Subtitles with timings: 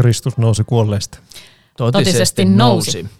[0.00, 1.18] Kristus nousi kuolleista.
[1.76, 3.02] Totisesti, Totisesti nousi.
[3.02, 3.14] nousi.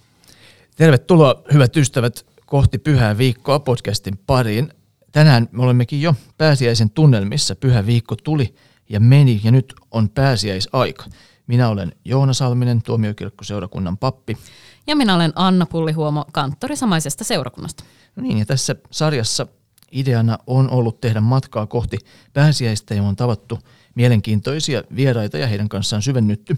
[0.77, 4.73] Tervetuloa hyvät ystävät kohti Pyhää viikkoa podcastin pariin.
[5.13, 7.55] Tänään me olemmekin jo pääsiäisen tunnelmissa.
[7.55, 8.55] Pyhä viikko tuli
[8.89, 11.05] ja meni ja nyt on pääsiäisaika.
[11.47, 14.39] Minä olen Joona Salminen, tuomiokirkkoseurakunnan pappi.
[14.87, 17.85] Ja minä olen Anna Pullihuomo, kanttori samaisesta seurakunnasta.
[18.17, 19.47] No niin, ja tässä sarjassa
[19.93, 21.99] ideana on ollut tehdä matkaa kohti
[22.33, 23.59] pääsiäistä ja on tavattu
[23.95, 26.57] mielenkiintoisia vieraita ja heidän kanssaan syvennytty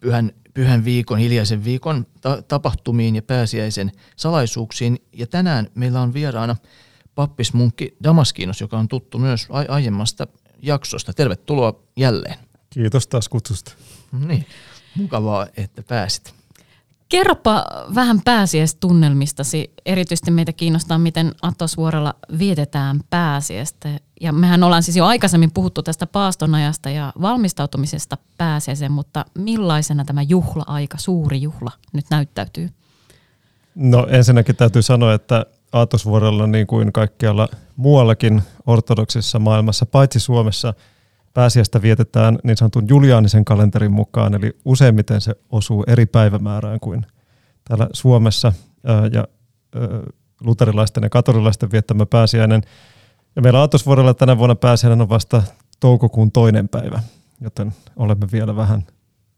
[0.00, 4.98] pyhän, pyhän viikon, hiljaisen viikon ta- tapahtumiin ja pääsiäisen salaisuuksiin.
[5.12, 6.56] Ja tänään meillä on vieraana
[7.14, 10.26] pappismunkki Damaskinos, joka on tuttu myös aiemmasta
[10.62, 11.12] jaksosta.
[11.12, 12.38] Tervetuloa jälleen.
[12.70, 13.72] Kiitos taas kutsusta.
[14.26, 14.46] Niin,
[14.94, 16.34] mukavaa, että pääsit.
[17.12, 19.72] Kerropa vähän pääsiäistunnelmistasi.
[19.86, 23.88] Erityisesti meitä kiinnostaa, miten Atosvuorella vietetään pääsiäistä.
[24.20, 30.22] Ja mehän ollaan siis jo aikaisemmin puhuttu tästä paastonajasta ja valmistautumisesta pääsiäiseen, mutta millaisena tämä
[30.22, 32.68] juhla-aika, suuri juhla, nyt näyttäytyy?
[33.74, 40.74] No ensinnäkin täytyy sanoa, että Aatosvuorella niin kuin kaikkialla muuallakin ortodoksissa maailmassa, paitsi Suomessa,
[41.34, 47.06] pääsiäistä vietetään niin sanotun juliaanisen kalenterin mukaan, eli useimmiten se osuu eri päivämäärään kuin
[47.68, 48.52] täällä Suomessa
[49.12, 49.24] ja
[50.40, 52.62] luterilaisten ja katolilaisten viettämä pääsiäinen.
[53.36, 55.42] Ja meillä Aatosvuorella tänä vuonna pääsiäinen on vasta
[55.80, 57.02] toukokuun toinen päivä,
[57.40, 58.82] joten olemme vielä vähän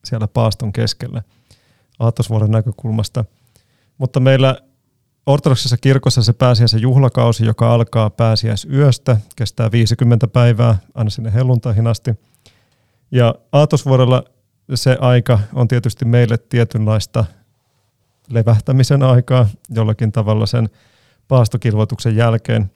[0.04, 1.22] siellä paaston keskellä
[1.98, 3.24] Aatosvuoren näkökulmasta.
[3.98, 4.56] Mutta meillä
[5.26, 12.10] Ortodoksisessa kirkossa se pääsiäisen juhlakausi, joka alkaa pääsiäisyöstä, kestää 50 päivää aina sinne helluntaihin asti.
[13.10, 14.24] Ja aatosvuodella
[14.74, 17.24] se aika on tietysti meille tietynlaista
[18.30, 20.70] levähtämisen aikaa jollakin tavalla sen
[21.28, 22.70] paastokilvoituksen jälkeen.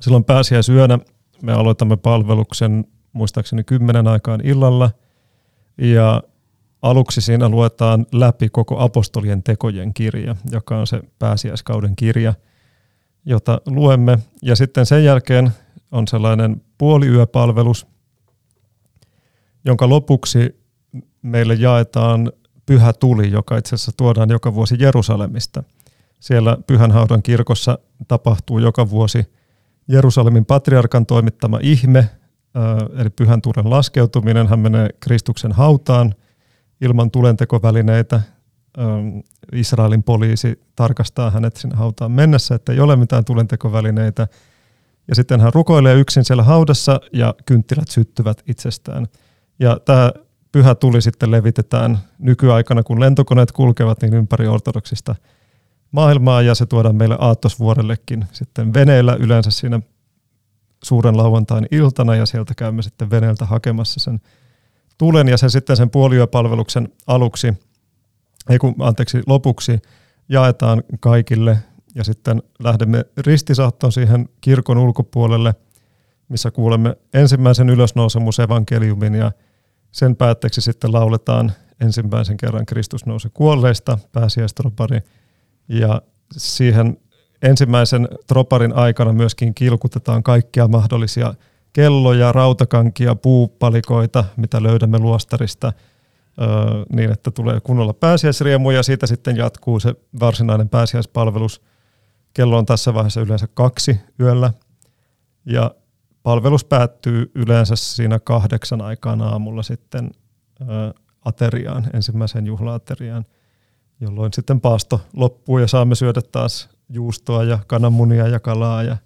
[0.00, 0.98] Silloin pääsiäisyönä
[1.42, 4.90] me aloitamme palveluksen muistaakseni kymmenen aikaan illalla
[5.78, 6.22] ja
[6.82, 12.34] Aluksi siinä luetaan läpi koko apostolien tekojen kirja, joka on se pääsiäiskauden kirja,
[13.24, 14.18] jota luemme.
[14.42, 15.50] Ja sitten sen jälkeen
[15.92, 17.86] on sellainen puoliyöpalvelus,
[19.64, 20.60] jonka lopuksi
[21.22, 22.32] meille jaetaan
[22.66, 25.62] pyhä tuli, joka itse asiassa tuodaan joka vuosi Jerusalemista.
[26.20, 29.32] Siellä Pyhänhaudan kirkossa tapahtuu joka vuosi
[29.88, 32.10] Jerusalemin patriarkan toimittama ihme,
[32.96, 34.48] eli pyhän tulen laskeutuminen.
[34.48, 36.14] Hän menee Kristuksen hautaan–
[36.80, 38.20] ilman tulentekovälineitä.
[39.52, 44.28] Israelin poliisi tarkastaa hänet sinne hautaan mennessä, että ei ole mitään tulentekovälineitä.
[45.08, 49.06] Ja sitten hän rukoilee yksin siellä haudassa ja kynttilät syttyvät itsestään.
[49.58, 50.12] Ja tämä
[50.52, 55.14] pyhä tuli sitten levitetään nykyaikana, kun lentokoneet kulkevat niin ympäri ortodoksista
[55.92, 59.80] maailmaa ja se tuodaan meille Aattosvuorellekin sitten veneellä yleensä siinä
[60.84, 64.20] suuren lauantain iltana ja sieltä käymme sitten veneeltä hakemassa sen
[65.00, 67.54] tulen ja sen sitten sen puoliyöpalveluksen aluksi,
[68.50, 69.78] ei kun, anteeksi, lopuksi
[70.28, 71.58] jaetaan kaikille
[71.94, 75.54] ja sitten lähdemme ristisaattoon siihen kirkon ulkopuolelle,
[76.28, 79.32] missä kuulemme ensimmäisen ylösnousemusevankeliumin ja
[79.92, 85.00] sen päätteeksi sitten lauletaan ensimmäisen kerran Kristus nousi kuolleista, pääsiäistropari,
[85.68, 86.02] ja
[86.36, 86.96] siihen
[87.42, 91.34] ensimmäisen troparin aikana myöskin kilkutetaan kaikkia mahdollisia–
[91.72, 95.72] kelloja, rautakankia, puupalikoita, mitä löydämme luostarista,
[96.92, 101.62] niin että tulee kunnolla pääsiäisriemu ja siitä sitten jatkuu se varsinainen pääsiäispalvelus.
[102.34, 104.52] Kello on tässä vaiheessa yleensä kaksi yöllä
[105.46, 105.74] ja
[106.22, 110.10] palvelus päättyy yleensä siinä kahdeksan aikaan aamulla sitten
[111.24, 113.24] ateriaan, ensimmäiseen juhlaateriaan,
[114.00, 118.96] jolloin sitten paasto loppuu ja saamme syödä taas juustoa ja kananmunia ja kalaa ja,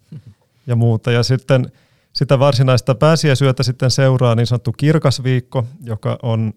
[0.67, 1.13] ja muuta.
[1.13, 1.73] Ja sitten
[2.15, 6.53] sitä varsinaista pääsiäisyötä sitten seuraa niin sanottu kirkas viikko, joka on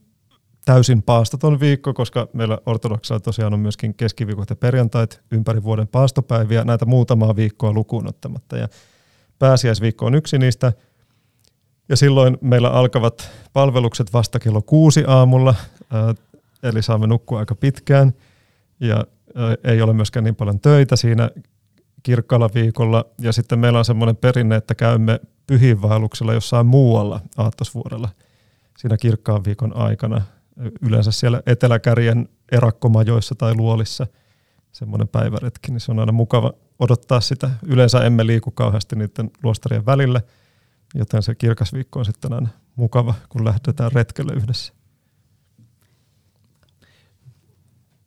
[0.65, 6.63] täysin paastoton viikko, koska meillä ortodoksilla tosiaan on myöskin keskiviikot ja perjantait ympäri vuoden paastopäiviä,
[6.63, 8.57] näitä muutamaa viikkoa lukuun ottamatta.
[8.57, 8.67] Ja
[9.39, 10.73] pääsiäisviikko on yksi niistä.
[11.89, 15.55] Ja silloin meillä alkavat palvelukset vasta kello kuusi aamulla,
[16.63, 18.13] eli saamme nukkua aika pitkään.
[18.79, 19.05] Ja
[19.63, 21.29] ei ole myöskään niin paljon töitä siinä
[22.03, 23.05] kirkkaalla viikolla.
[23.19, 28.09] Ja sitten meillä on semmoinen perinne, että käymme pyhiinvaelluksella jossain muualla aattosvuorella
[28.77, 30.21] siinä kirkkaan viikon aikana.
[30.81, 34.07] Yleensä siellä Eteläkärjen erakkomajoissa tai luolissa
[34.71, 37.49] semmoinen päiväretki, niin se on aina mukava odottaa sitä.
[37.65, 40.21] Yleensä emme liiku kauheasti niiden luostarien välillä,
[40.95, 44.73] joten se kirkas viikko on sitten aina mukava, kun lähdetään retkelle yhdessä.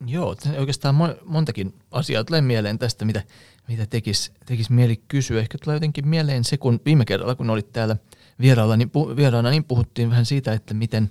[0.06, 0.94] Joo, oikeastaan
[1.24, 3.22] montakin asiaa tulee mieleen tästä, mitä,
[3.70, 5.40] mitä tekisi tekis mieli kysyä.
[5.40, 7.96] Ehkä tulee jotenkin mieleen se, kun viime kerralla, kun olit täällä
[8.40, 11.10] vierailla, niin, vieraana, niin puhuttiin vähän siitä, että miten,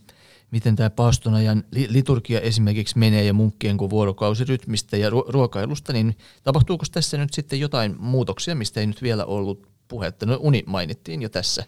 [0.52, 7.18] miten tämä paastonajan liturgia esimerkiksi menee ja munkkien kuin vuorokausirytmistä ja ruokailusta, niin tapahtuuko tässä
[7.18, 10.26] nyt sitten jotain muutoksia, mistä ei nyt vielä ollut puhetta?
[10.26, 11.66] No uni mainittiin jo tässä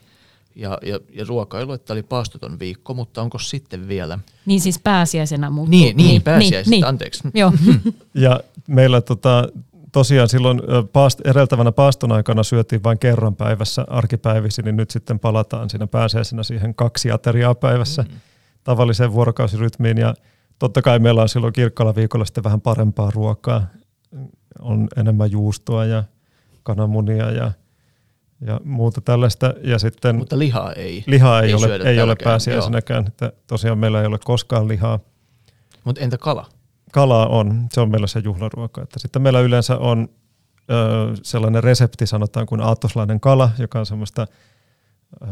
[0.55, 4.19] ja, ja, ja ruokailu, että oli paastoton viikko, mutta onko sitten vielä?
[4.45, 5.79] Niin siis pääsiäisenä muuttuu.
[5.79, 7.23] Niin, niin, niin pääsiäisenä, niin, anteeksi.
[7.33, 7.53] Joo.
[8.13, 9.49] ja meillä tota,
[9.91, 10.61] tosiaan silloin
[10.93, 16.43] paast, edeltävänä paaston aikana syötiin vain kerran päivässä arkipäivisin, niin nyt sitten palataan siinä pääsiäisenä
[16.43, 18.19] siihen kaksi ateriaa päivässä mm-hmm.
[18.63, 19.97] tavalliseen vuorokausirytmiin.
[19.97, 20.13] Ja
[20.59, 23.67] totta kai meillä on silloin kirkkalla viikolla sitten vähän parempaa ruokaa.
[24.59, 26.03] On enemmän juustoa ja
[26.63, 27.51] kananmunia ja
[28.45, 29.53] ja muuta tällaista.
[29.63, 31.03] Ja sitten Mutta lihaa ei.
[31.07, 33.07] Lihaa ei, ei ole, ei ole pääsiäisenäkään.
[33.07, 34.99] Että tosiaan meillä ei ole koskaan lihaa.
[35.83, 36.45] Mutta entä kala?
[36.93, 38.81] Kalaa on, se on meillä se juhlaruoka.
[38.81, 40.09] Että sitten meillä yleensä on
[40.71, 40.73] ö,
[41.23, 44.27] sellainen resepti, sanotaan kuin aattoslainen kala, joka on semmoista
[45.21, 45.25] ö,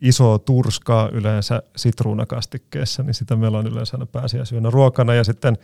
[0.00, 5.14] isoa turskaa yleensä sitruunakastikkeessa, niin sitä meillä on yleensä aina pääsiäisyönä ruokana.
[5.14, 5.58] Ja sitten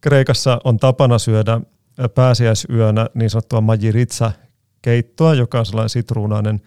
[0.00, 1.60] Kreikassa on tapana syödä
[2.14, 4.32] pääsiäisyönä niin sanottua majiritsa
[4.82, 6.60] keittoa, joka on sellainen sitruunainen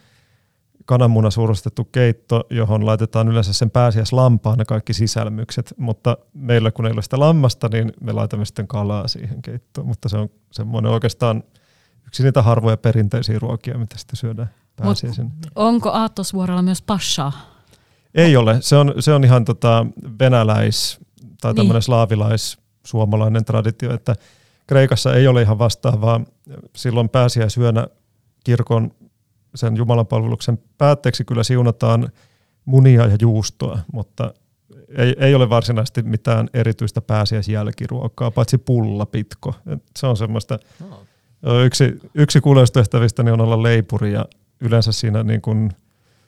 [0.87, 6.91] kananmuna suurustettu keitto, johon laitetaan yleensä sen pääsiäislampaan ne kaikki sisälmykset, mutta meillä kun ei
[6.91, 11.43] ole sitä lammasta, niin me laitamme sitten kalaa siihen keittoon, mutta se on semmoinen oikeastaan
[12.07, 15.29] yksi niitä harvoja perinteisiä ruokia, mitä sitten syödään pääsiäisenä.
[15.55, 17.31] onko Aattosvuorolla myös passaa?
[18.15, 19.85] Ei ole, se on, se on ihan tota
[20.19, 20.99] venäläis-
[21.41, 21.81] tai tämmöinen niin.
[21.81, 24.15] slaavilais-suomalainen traditio, että
[24.67, 26.21] Kreikassa ei ole ihan vastaavaa.
[26.75, 27.87] Silloin pääsiäisyönä
[28.43, 28.91] kirkon
[29.57, 32.09] sen jumalanpalveluksen päätteeksi kyllä siunataan
[32.65, 34.33] munia ja juustoa, mutta
[34.97, 39.55] ei, ei ole varsinaisesti mitään erityistä pääsiäisjälkiruokaa, paitsi pullapitko.
[39.97, 40.59] Se on semmoista,
[41.41, 41.63] no.
[41.63, 44.25] yksi, yksi kuuleustehtävistä niin on olla leipuri ja
[44.61, 45.71] yleensä siinä niin kuin–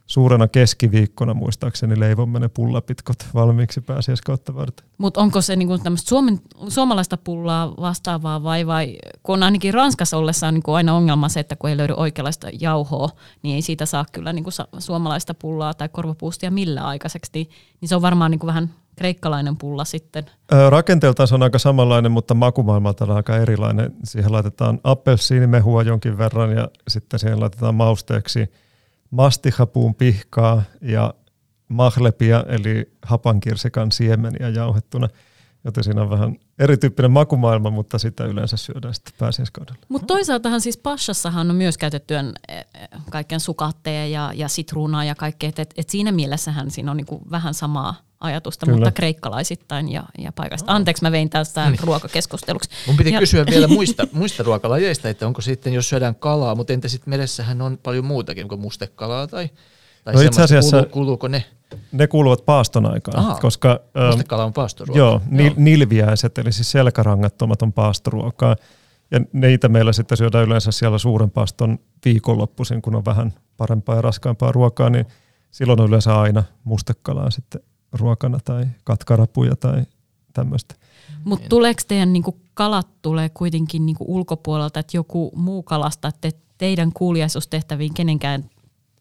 [0.10, 4.86] suurena keskiviikkona muistaakseni leivomme ne pullapitkot valmiiksi pääsiäiskautta varten.
[4.98, 6.16] Mutta onko se niinku tämmöistä
[6.68, 11.56] suomalaista pullaa vastaavaa vai, vai kun ainakin Ranskassa ollessa on niinku aina ongelma se, että
[11.56, 13.10] kun ei löydy oikeanlaista jauhoa,
[13.44, 17.50] niin ei siitä saa kyllä niinku suomalaista pullaa tai korvapuustia millään aikaiseksi, niin,
[17.82, 20.26] niin se on varmaan niinku vähän kreikkalainen pulla sitten.
[20.70, 23.92] Rakenteeltaan se on aika samanlainen, mutta makumaailmalta on aika erilainen.
[24.04, 28.46] Siihen laitetaan appelsiinimehua jonkin verran ja sitten siihen laitetaan mausteeksi–
[29.12, 31.14] mastihapuun pihkaa ja
[31.68, 35.10] mahlepia, eli hapankirsikan siemeniä jauhettuna.
[35.64, 39.80] Joten siinä on vähän erityyppinen makumaailma, mutta sitä yleensä syödään sitten pääsiäiskaudella.
[39.90, 42.20] Mutta toisaaltahan siis Pashassahan on myös käytetty e,
[42.54, 42.66] e,
[43.10, 47.22] kaiken sukatteja ja, ja sitruunaa ja kaikkea, että et, et siinä mielessähän siinä on niinku
[47.32, 48.78] vähän samaa ajatusta, Kyllä.
[48.78, 50.74] mutta kreikkalaisittain ja, ja paikasta.
[50.74, 51.80] Anteeksi, mä vein tästä niin.
[51.84, 52.70] ruokakeskusteluksi.
[52.88, 53.20] Mun piti ja.
[53.20, 57.62] kysyä vielä muista, muista ruokalajeista, että onko sitten, jos syödään kalaa, mutta entä sitten meressähän
[57.62, 59.50] on paljon muutakin, kuin mustekalaa tai,
[60.14, 61.46] tai no itse asiassa kuuluu, kuuluuko ne?
[61.92, 63.80] Ne kuuluvat paaston aikaan, Aha, koska...
[64.08, 64.98] Mustekala on paastoruokaa.
[64.98, 65.54] Joo, joo.
[65.58, 68.56] nilviäiset, eli siis selkärangattomat on paastoruokaa.
[69.12, 74.02] Ja neitä meillä sitten syödään yleensä siellä suuren paaston viikonloppuisin, kun on vähän parempaa ja
[74.02, 75.06] raskaampaa ruokaa, niin
[75.52, 77.62] silloin on yleensä aina mustekalaa sitten
[77.92, 79.84] ruokana tai katkarapuja tai
[80.34, 80.76] tämmöistä.
[81.24, 86.94] Mutta tuleeko teidän niinku kalat tulee kuitenkin niinku ulkopuolelta, että joku muu kalasta, että teidän
[86.94, 88.50] kuuliaisuustehtäviin kenenkään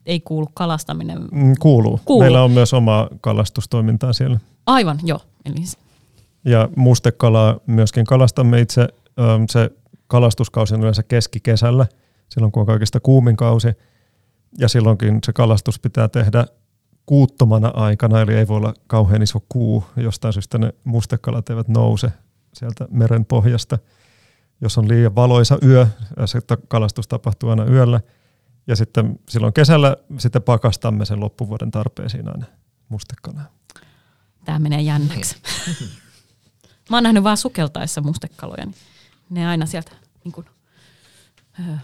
[0.08, 1.18] ei kuulu kalastaminen?
[1.32, 2.00] Mm, kuuluu.
[2.04, 2.22] kuuluu.
[2.22, 4.40] Meillä on myös oma kalastustoimintaa siellä.
[4.66, 5.20] Aivan, joo.
[5.44, 5.64] Eli...
[6.44, 8.88] Ja mustekalaa myöskin kalastamme itse.
[9.50, 9.70] Se
[10.06, 11.86] kalastuskausi on yleensä keskikesällä,
[12.28, 13.68] silloin kun on kaikista kuumin kausi.
[14.58, 16.46] Ja silloinkin se kalastus pitää tehdä
[17.06, 19.84] kuuttomana aikana, eli ei voi olla kauhean iso kuu.
[19.96, 22.12] Jostain syystä ne mustekalat eivät nouse
[22.52, 23.78] sieltä meren pohjasta.
[24.60, 25.86] Jos on liian valoisa yö,
[26.24, 28.00] se kalastus tapahtuu aina yöllä.
[28.68, 32.46] Ja sitten silloin kesällä sitten pakastamme sen loppuvuoden tarpeisiin aina
[32.88, 33.52] mustekalaa.
[34.44, 35.37] Tämä menee jännäksi.
[36.90, 38.75] Mä oon nähnyt vaan sukeltaessa mustekaloja, niin
[39.30, 39.90] ne aina sieltä
[40.25, 40.46] niin kuin,
[41.60, 41.75] öö,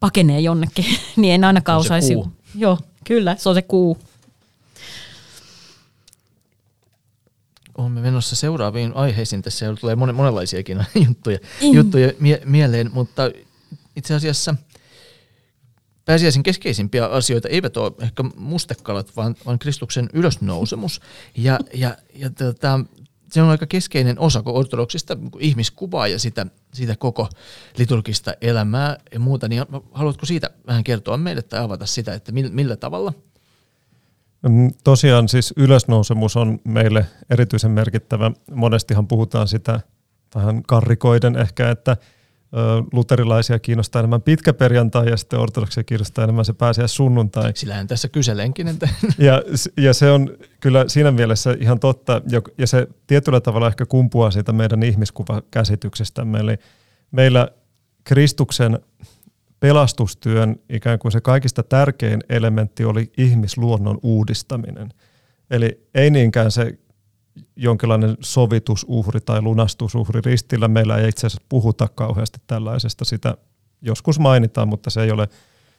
[0.00, 0.84] pakenee jonnekin,
[1.16, 2.14] niin en ainakaan osaisi.
[2.54, 3.98] Joo, kyllä, se on se kuu.
[7.78, 9.42] olemme menossa seuraaviin aiheisiin.
[9.42, 11.74] Tässä tulee monen, monenlaisiakin juttuja, mm.
[11.74, 13.22] juttuja mie- mieleen, mutta
[13.96, 14.54] itse asiassa
[16.04, 21.00] pääsiäisen keskeisimpiä asioita eivät ole ehkä mustekalat, vaan, vaan Kristuksen ylösnousemus.
[21.36, 22.80] Ja, ja, ja tota,
[23.30, 27.28] se on aika keskeinen osa ortodoksista ihmiskuvaa ja sitä, sitä koko
[27.78, 29.48] liturgista elämää ja muuta.
[29.48, 33.12] Niin haluatko siitä vähän kertoa meille tai avata sitä, että millä, tavalla–
[34.48, 38.30] Mm, tosiaan siis ylösnousemus on meille erityisen merkittävä.
[38.54, 39.80] Monestihan puhutaan sitä
[40.34, 41.96] vähän karrikoiden ehkä, että
[42.92, 47.52] luterilaisia kiinnostaa enemmän pitkä perjantai ja sitten ortodoksia kiinnostaa enemmän se pääsiä sunnuntai.
[47.54, 48.68] Sillähän tässä kyselenkin.
[48.68, 48.88] Että.
[49.18, 49.42] Ja,
[49.76, 50.30] ja se on
[50.60, 52.22] kyllä siinä mielessä ihan totta
[52.58, 56.38] ja se tietyllä tavalla ehkä kumpuaa siitä meidän ihmiskuvakäsityksestämme.
[56.38, 56.56] Eli
[57.10, 57.48] meillä
[58.04, 58.78] Kristuksen
[59.60, 64.88] pelastustyön ikään kuin se kaikista tärkein elementti oli ihmisluonnon uudistaminen.
[65.50, 66.78] Eli ei niinkään se
[67.56, 70.68] jonkinlainen sovitusuhri tai lunastusuhri ristillä.
[70.68, 73.04] Meillä ei itse asiassa puhuta kauheasti tällaisesta.
[73.04, 73.36] Sitä
[73.82, 75.28] joskus mainitaan, mutta se ei ole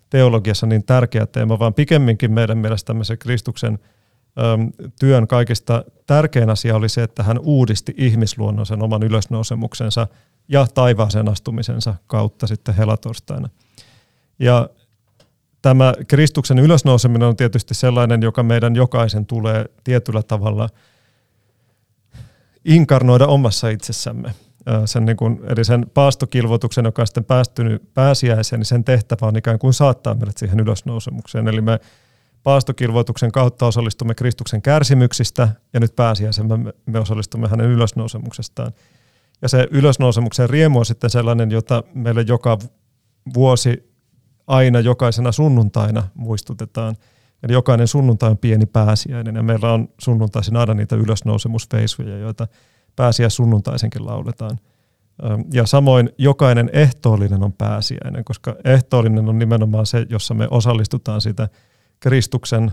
[0.09, 3.79] teologiassa niin tärkeä teema, vaan pikemminkin meidän mielestämme se Kristuksen
[4.99, 10.07] työn kaikista tärkein asia oli se, että hän uudisti ihmisluonnon sen oman ylösnousemuksensa
[10.47, 13.49] ja taivaaseen astumisensa kautta sitten helatorstaina.
[14.39, 14.69] Ja
[15.61, 20.69] tämä Kristuksen ylösnouseminen on tietysti sellainen, joka meidän jokaisen tulee tietyllä tavalla–
[22.65, 24.31] inkarnoida omassa itsessämme.
[24.85, 29.37] Sen niin kuin, eli sen paastokilvoituksen, joka on sitten päästynyt pääsiäiseen, niin sen tehtävä on
[29.37, 31.47] ikään kuin saattaa meidät siihen ylösnousemukseen.
[31.47, 31.79] Eli me
[32.43, 38.71] paastokilvoituksen kautta osallistumme Kristuksen kärsimyksistä ja nyt pääsiäisen me, me osallistumme hänen ylösnousemuksestaan.
[39.41, 42.57] Ja se ylösnousemuksen riemu on sitten sellainen, jota meille joka
[43.33, 43.93] vuosi
[44.47, 46.95] aina jokaisena sunnuntaina muistutetaan.
[47.45, 52.47] Eli jokainen sunnuntai on pieni pääsiäinen ja meillä on sunnuntaisin aina niitä ylösnousemusveisuja, joita
[52.95, 54.59] pääsiä sunnuntaisenkin lauletaan.
[55.53, 61.49] Ja samoin jokainen ehtoollinen on pääsiäinen, koska ehtoollinen on nimenomaan se, jossa me osallistutaan siitä
[61.99, 62.71] Kristuksen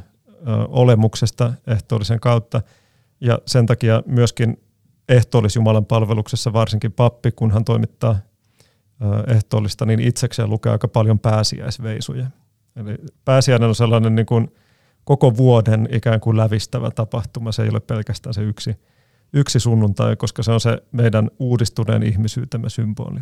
[0.69, 2.63] olemuksesta ehtoollisen kautta.
[3.21, 4.61] Ja sen takia myöskin
[5.09, 8.17] ehtoollis Jumalan palveluksessa varsinkin pappi, kun hän toimittaa
[9.27, 12.27] ehtoollista, niin itsekseen lukee aika paljon pääsiäisveisuja.
[12.77, 14.51] Eli pääsiäinen on sellainen niin kuin
[15.05, 17.53] koko vuoden ikään kuin lävistävä tapahtuma.
[17.53, 18.77] Se ei ole pelkästään se yksi,
[19.33, 23.21] yksi sunnuntai, koska se on se meidän uudistuneen ihmisyytemme symboli.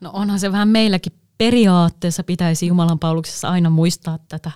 [0.00, 4.50] No onhan se vähän meilläkin periaatteessa pitäisi Jumalan pauluksessa aina muistaa tätä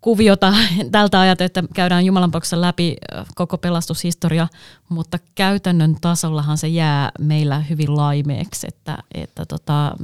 [0.00, 0.54] kuviota
[0.92, 2.96] tältä ajalta, että käydään Jumalan läpi
[3.34, 4.48] koko pelastushistoria,
[4.88, 9.96] mutta käytännön tasollahan se jää meillä hyvin laimeeksi, että, että tota,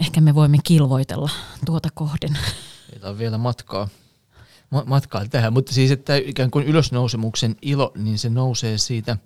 [0.00, 1.30] ehkä me voimme kilvoitella
[1.66, 2.38] tuota kohden.
[3.08, 3.88] On vielä matkaa,
[4.86, 9.16] matkaa tähän, mutta siis että ikään kuin ylösnousemuksen ilo, niin se nousee siitä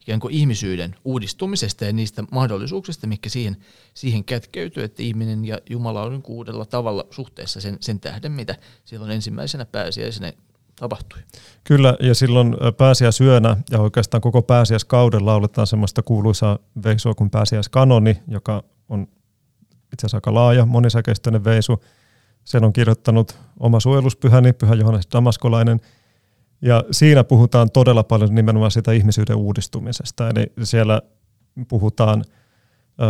[0.00, 3.56] ikään kuin ihmisyyden uudistumisesta ja niistä mahdollisuuksista, mikä siihen,
[3.94, 9.10] siihen kätkeytyy, että ihminen ja Jumala on uudella tavalla suhteessa sen, sen tähden, mitä silloin
[9.10, 10.32] ensimmäisenä pääsiäisenä
[10.76, 11.18] tapahtui.
[11.64, 18.64] Kyllä, ja silloin pääsiäisyönä ja oikeastaan koko pääsiäiskauden lauletaan semmoista kuuluisaa veisua kuin pääsiäiskanoni, joka
[18.88, 19.02] on
[19.92, 21.80] itse asiassa aika laaja, monisäkeistöinen veisu.
[22.44, 25.80] Sen on kirjoittanut oma suojeluspyhäni, Pyhä Johannes Damaskolainen.
[26.62, 30.28] Ja siinä puhutaan todella paljon nimenomaan sitä ihmisyyden uudistumisesta.
[30.28, 31.02] Eli siellä
[31.68, 32.24] puhutaan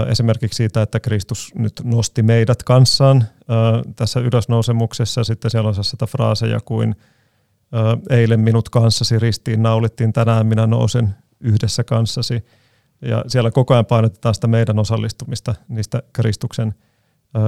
[0.09, 3.25] esimerkiksi siitä, että Kristus nyt nosti meidät kanssaan
[3.97, 5.25] tässä ylösnousemuksessa.
[5.25, 6.97] Sitten siellä on sitä fraaseja kuin
[8.11, 12.45] eilen minut kanssasi ristiin naulittiin, tänään minä nousen yhdessä kanssasi–
[13.03, 16.75] ja siellä koko ajan painotetaan sitä meidän osallistumista niistä Kristuksen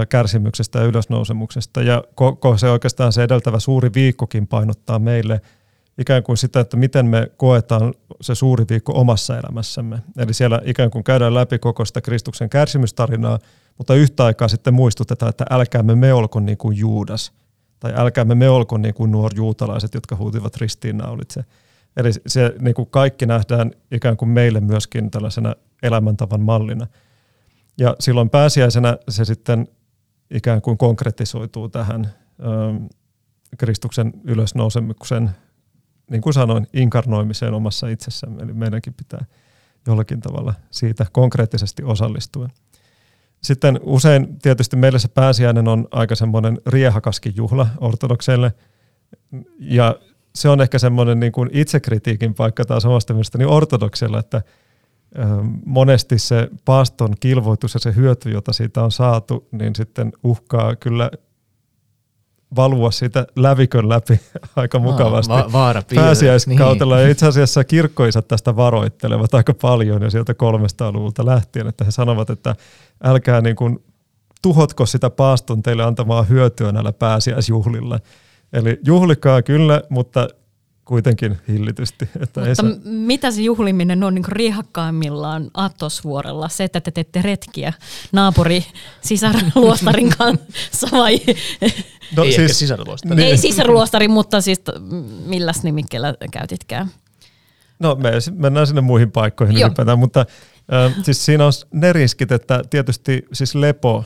[0.09, 1.83] kärsimyksestä ja ylösnousemuksesta.
[1.83, 5.41] Ja koko se oikeastaan se edeltävä suuri viikkokin painottaa meille
[5.99, 9.99] ikään kuin sitä, että miten me koetaan se suuri viikko omassa elämässämme.
[10.19, 13.39] Eli siellä ikään kuin käydään läpi koko sitä Kristuksen kärsimystarinaa,
[13.79, 17.33] mutta yhtä aikaa sitten muistutetaan, että älkäämme me olko niin kuin Juudas,
[17.81, 21.45] tai älkäämme me olko niin kuin nuor juutalaiset, jotka huutivat ristiinnaulitse.
[21.97, 26.87] Eli se niin kuin kaikki nähdään ikään kuin meille myöskin tällaisena elämäntavan mallina.
[27.79, 29.69] Ja silloin pääsiäisenä se sitten
[30.31, 32.45] ikään kuin konkretisoituu tähän ö,
[33.59, 35.31] Kristuksen ylösnousemuksen,
[36.11, 38.43] niin kuin sanoin, inkarnoimiseen omassa itsessämme.
[38.43, 39.25] Eli meidänkin pitää
[39.87, 42.49] jollakin tavalla siitä konkreettisesti osallistua.
[43.43, 48.53] Sitten usein tietysti meille se pääsiäinen on aika semmoinen riehakaskin juhla ortodokseille.
[49.59, 49.97] Ja
[50.35, 54.43] se on ehkä semmoinen niin kuin itsekritiikin paikka taas omasta mielestäni ortodoksella, että
[55.67, 61.11] monesti se paaston kilvoitus ja se hyöty, jota siitä on saatu, niin sitten uhkaa kyllä
[62.57, 64.21] valua siitä lävikön läpi
[64.57, 65.33] aika mukavasti.
[65.33, 67.05] Va- vaara Pääsiäiskautella niin.
[67.05, 72.31] ja itse asiassa kirkkoisat tästä varoittelevat aika paljon ja sieltä 300-luvulta lähtien, että he sanovat,
[72.31, 72.57] että
[73.05, 73.85] älkää niin kuin
[74.43, 77.99] tuhotko sitä paaston teille antamaa hyötyä näillä pääsiäisjuhlilla.
[78.53, 80.29] Eli juhlikaa kyllä, mutta
[80.85, 82.09] kuitenkin hillitysti.
[82.21, 82.71] Että mutta saa...
[82.85, 86.49] mitä se juhliminen on niin rihakkaimmillaan Atosvuorella?
[86.49, 87.73] Se, että te teette retkiä
[88.13, 88.65] naapuri
[89.01, 91.21] sisarluostarin kanssa vai?
[92.17, 93.17] No, Ei siis, sisarluostari.
[93.17, 93.29] Niin.
[93.29, 94.61] Ei sisarluostari, mutta siis
[95.27, 96.89] milläs nimikkeellä käytitkään?
[97.79, 100.27] No me mennään sinne muihin paikkoihin ylipäätään, mutta
[100.73, 104.05] Ö, siis siinä on ne riskit, että tietysti siis lepo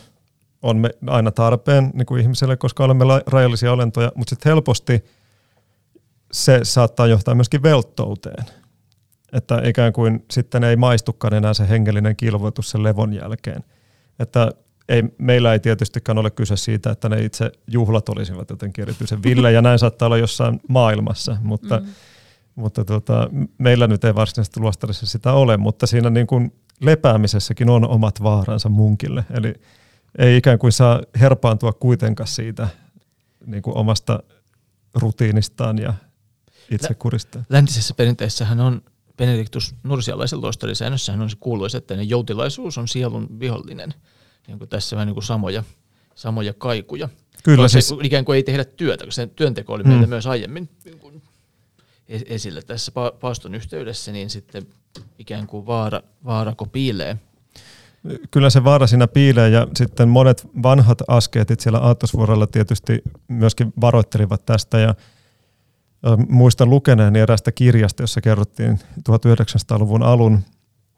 [0.63, 5.05] on me aina tarpeen niin kuin ihmiselle, koska olemme rajallisia olentoja, mutta sitten helposti
[6.33, 8.45] se saattaa johtaa myöskin velttouteen.
[9.33, 13.65] Että ikään kuin sitten ei maistukaan enää se hengellinen kilvoitus sen levon jälkeen.
[14.19, 14.51] Että
[14.89, 19.53] ei, meillä ei tietystikään ole kyse siitä, että ne itse juhlat olisivat jotenkin erityisen ville,
[19.53, 21.87] ja näin saattaa olla jossain maailmassa, mutta, mm.
[22.55, 27.89] mutta tota, meillä nyt ei varsinaisesti luostarissa sitä ole, mutta siinä niin kuin lepäämisessäkin on
[27.89, 29.25] omat vaaransa munkille.
[29.31, 29.55] Eli
[30.19, 32.69] ei ikään kuin saa herpaantua kuitenkaan siitä
[33.47, 34.23] niin kuin omasta
[34.95, 35.95] rutiinistaan ja
[36.71, 37.43] itsekurista.
[37.49, 38.83] Läntisessä perinteessähän on
[39.17, 43.95] Benediktus Nursialaisen luostarisäännössähän on se kuuluisa, että joutilaisuus on sielun vihollinen.
[44.47, 45.65] Niin kuin tässä vähän niin kuin samoja,
[46.15, 47.09] samoja kaikuja.
[47.43, 47.95] Kyllä siis.
[48.03, 49.89] Ikään kuin ei tehdä työtä, koska se työnteko oli mm.
[49.89, 51.23] meillä myös aiemmin niin
[52.09, 54.67] esillä tässä paaston yhteydessä, niin sitten
[55.19, 57.19] ikään kuin vaara, vaarako piilee
[58.31, 64.47] kyllä se vaara siinä piilee ja sitten monet vanhat askeetit siellä Aattosvuorella tietysti myöskin varoittelivat
[64.47, 64.95] tästä ja
[66.29, 68.79] muistan lukeneeni erästä kirjasta, jossa kerrottiin
[69.11, 70.41] 1900-luvun alun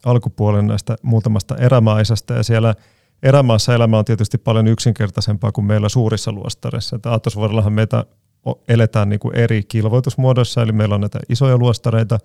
[0.04, 2.74] alkupuolen näistä muutamasta erämaisesta ja siellä
[3.22, 6.96] erämaassa elämä on tietysti paljon yksinkertaisempaa kuin meillä suurissa luostareissa.
[6.96, 7.10] Että
[7.70, 8.04] meitä
[8.68, 12.18] eletään niin kuin eri kilvoitusmuodoissa, eli meillä on näitä isoja luostareita,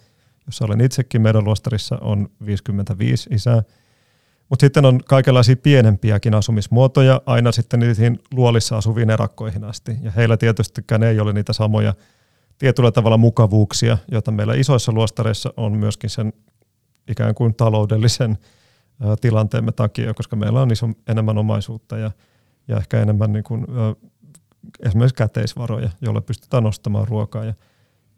[0.46, 1.22] jossa olen itsekin.
[1.22, 3.64] Meidän luostarissa on 55 isää,
[4.50, 9.98] mutta sitten on kaikenlaisia pienempiäkin asumismuotoja, aina sitten niihin luolissa asuviin erakkoihin asti.
[10.02, 11.94] Ja heillä tietystikään ei ole niitä samoja
[12.58, 16.34] tietyllä tavalla mukavuuksia, joita meillä isoissa luostareissa on myöskin sen
[17.08, 18.38] ikään kuin taloudellisen
[19.22, 22.12] tilanteemme takia, koska meillä on iso, enemmän omaisuutta ja,
[22.68, 23.66] ja ehkä enemmän niin kuin,
[24.86, 27.54] esimerkiksi käteisvaroja, joilla pystytään ostamaan ruokaa ja,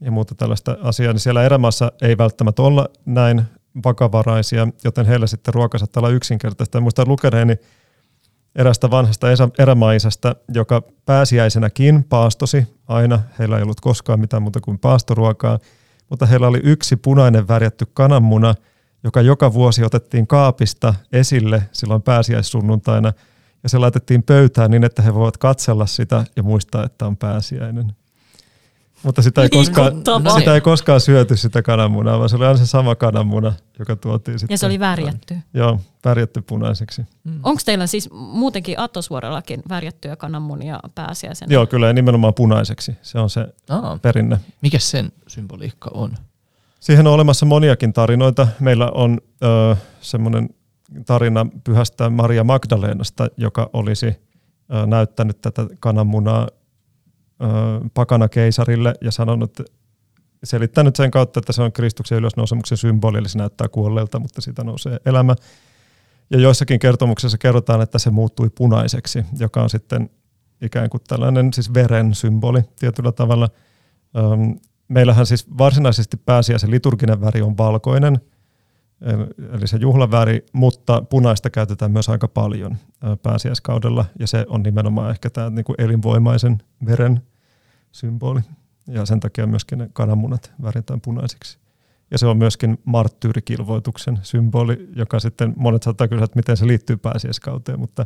[0.01, 1.13] ja muuta tällaista asiaa.
[1.13, 3.43] Niin siellä erämaassa ei välttämättä olla näin
[3.85, 6.81] vakavaraisia, joten heillä sitten ruoka saattaa olla yksinkertaista.
[6.81, 7.55] Muistan lukeneeni
[8.55, 9.27] erästä vanhasta
[9.59, 13.19] erämaisesta, joka pääsiäisenäkin paastosi aina.
[13.39, 15.59] Heillä ei ollut koskaan mitään muuta kuin paastoruokaa,
[16.09, 18.55] mutta heillä oli yksi punainen värjätty kananmuna,
[19.03, 23.13] joka joka vuosi otettiin kaapista esille silloin pääsiäissunnuntaina,
[23.63, 27.95] ja se laitettiin pöytään niin, että he voivat katsella sitä ja muistaa, että on pääsiäinen.
[29.05, 29.93] Mutta sitä ei, koskaan,
[30.37, 34.39] sitä ei koskaan syöty sitä kananmunaa, vaan se oli aina se sama kananmuna, joka tuotiin
[34.39, 34.53] sitten.
[34.53, 35.37] Ja se oli värjätty.
[35.53, 37.01] Joo, värjätty punaiseksi.
[37.23, 37.39] Mm.
[37.43, 41.53] Onko teillä siis muutenkin Attosvuorellakin värjättyjä kananmunia pääsiäisenä?
[41.53, 42.97] Joo, kyllä nimenomaan punaiseksi.
[43.01, 43.99] Se on se Aa.
[44.01, 44.39] perinne.
[44.61, 46.11] Mikä sen symboliikka on?
[46.79, 48.47] Siihen on olemassa moniakin tarinoita.
[48.59, 50.49] Meillä on ö, semmoinen
[51.05, 54.15] tarina pyhästä Maria Magdalenasta, joka olisi
[54.87, 56.47] näyttänyt tätä kananmunaa
[57.93, 59.61] pakana keisarille ja sanonut,
[60.43, 64.63] selittänyt sen kautta, että se on Kristuksen ylösnousemuksen symboli, eli se näyttää kuolleelta, mutta siitä
[64.63, 65.35] nousee elämä.
[66.29, 70.09] Ja joissakin kertomuksissa kerrotaan, että se muuttui punaiseksi, joka on sitten
[70.61, 73.49] ikään kuin tällainen siis veren symboli tietyllä tavalla.
[74.87, 78.21] Meillähän siis varsinaisesti pääsiäisen liturginen väri on valkoinen,
[79.51, 82.77] eli se juhlaväri, mutta punaista käytetään myös aika paljon
[83.23, 87.21] pääsiäiskaudella, ja se on nimenomaan ehkä tämä niin kuin elinvoimaisen veren
[87.91, 88.39] symboli.
[88.87, 91.57] Ja sen takia myöskin ne kananmunat väritään punaisiksi.
[92.11, 96.97] Ja se on myöskin marttyyrikilvoituksen symboli, joka sitten monet saattaa kysyä, että miten se liittyy
[96.97, 98.05] pääsiäiskauteen, mutta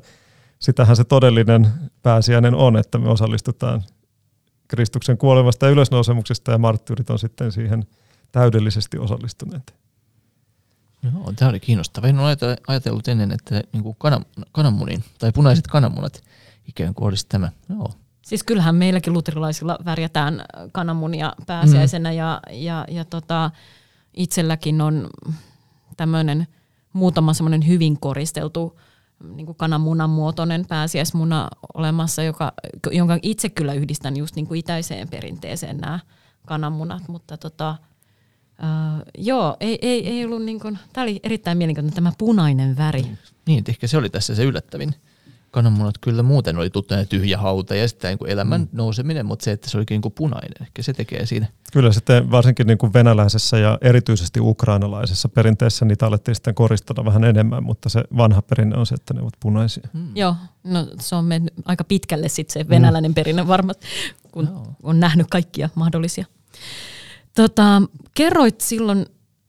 [0.60, 1.68] sitähän se todellinen
[2.04, 3.84] pääsiäinen on, että me osallistutaan
[4.68, 7.86] Kristuksen kuolemasta ja ylösnousemuksesta ja marttyyrit on sitten siihen
[8.32, 9.76] täydellisesti osallistuneet.
[11.04, 12.08] Joo, tämä oli kiinnostava.
[12.08, 16.24] En ole ajatellut ennen, että niin kuin kanan, kananmunin tai punaiset kananmunat
[16.68, 17.52] ikään kuin olisi tämä.
[17.70, 17.94] Joo.
[18.22, 22.18] Siis kyllähän meilläkin luterilaisilla värjätään kananmunia pääsiäisenä mm.
[22.18, 23.52] ja, ja, ja tota,
[24.14, 25.10] itselläkin on
[25.98, 26.48] tämmöinen
[26.94, 28.80] muutama semmoinen hyvin koristeltu
[29.36, 32.54] niin kuin kananmunan muotoinen pääsiäismuna olemassa, joka,
[32.92, 36.00] jonka itse kyllä yhdistän just niin kuin itäiseen perinteeseen nämä
[36.46, 37.76] kananmunat, mutta tota,
[38.60, 43.06] Uh, joo, ei, ei, ei ollut niin kuin, tämä oli erittäin mielenkiintoinen tämä punainen väri.
[43.46, 44.96] Niin, ehkä se oli tässä se yllättävin.
[45.52, 48.68] Kananmunat kyllä muuten oli tuttu tyhjä hauta ja sitten niin elämän mm.
[48.72, 51.48] nouseminen, mutta se, että se olikin niin kuin punainen, ehkä se tekee siinä.
[51.74, 57.24] Kyllä sitten varsinkin niin kuin venäläisessä ja erityisesti ukrainalaisessa perinteessä niitä alettiin sitten koristaa vähän
[57.24, 59.88] enemmän, mutta se vanha perinne on se, että ne ovat punaisia.
[59.94, 60.16] Mm.
[60.16, 63.16] Joo, no se on mennyt aika pitkälle sitten se venäläinen mm.
[63.16, 63.88] perinne varmasti,
[64.32, 64.68] kun Joo.
[64.84, 66.26] on nähnyt kaikkia mahdollisia.
[67.36, 67.82] Tota,
[68.14, 69.06] kerroit silloin,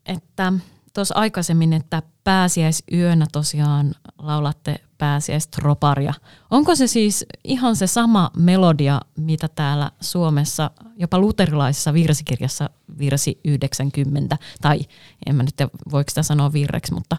[0.06, 0.52] että
[0.94, 6.14] tuossa aikaisemmin, että pääsiäisyönä tosiaan laulatte pääsiäistroparia.
[6.50, 14.36] Onko se siis ihan se sama melodia, mitä täällä Suomessa, jopa luterilaisessa virsikirjassa virsi 90,
[14.60, 14.80] tai
[15.26, 15.54] en mä nyt
[15.92, 17.16] voiko sitä sanoa virreksi, mutta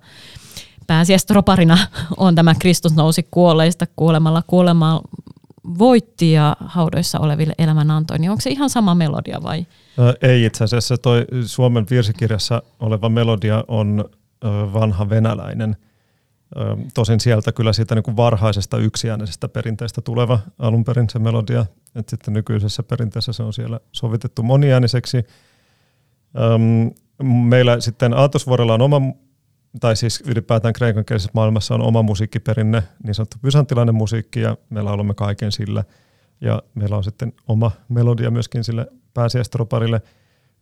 [0.88, 1.78] pääsiäistroparina
[2.18, 5.02] on tämä Kristus nousi kuolleista kuolemalla kuolemaa
[5.80, 9.66] voitti ja haudoissa oleville elämän antoi, niin onko se ihan sama melodia vai?
[10.22, 10.98] Ei itse asiassa.
[10.98, 14.06] Toi Suomen virsikirjassa oleva melodia on
[14.74, 15.76] vanha venäläinen.
[16.94, 21.66] Tosin sieltä kyllä siitä niin kuin varhaisesta yksiäänisestä perinteestä tuleva alun perin se melodia.
[21.96, 25.24] Et sitten nykyisessä perinteessä se on siellä sovitettu moniääniseksi.
[27.24, 29.02] Meillä sitten Aatosvuorella on oma,
[29.80, 34.82] tai siis ylipäätään kreikan kielisessä maailmassa on oma musiikkiperinne, niin sanottu bysantilainen musiikki, ja me
[34.82, 35.84] laulamme kaiken sillä.
[36.42, 40.02] Ja meillä on sitten oma melodia myöskin sille pääsiäistroparille–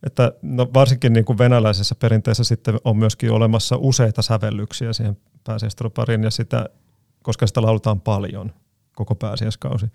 [0.04, 6.24] että no varsinkin niin kuin venäläisessä perinteessä sitten on myöskin olemassa useita sävellyksiä siihen pääsiäistropariin
[6.24, 6.70] ja sitä,
[7.24, 8.54] koska sitä lauletaan paljon
[8.96, 9.86] koko pääsiäiskausi.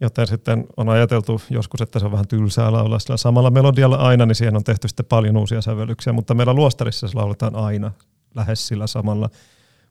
[0.00, 4.26] Joten sitten on ajateltu joskus, että se on vähän tylsää laulaa sillä samalla melodialla aina,
[4.26, 7.92] niin siihen on tehty sitten paljon uusia sävellyksiä, mutta meillä luostarissa se lauletaan aina
[8.34, 9.30] lähes sillä samalla.